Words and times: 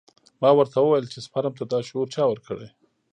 ما 0.41 0.49
ورته 0.57 0.77
وويل 0.81 1.05
چې 1.13 1.19
سپرم 1.25 1.53
ته 1.59 1.63
دا 1.71 1.79
شعور 1.87 2.07
چا 2.15 2.23
ورکړى. 2.27 2.67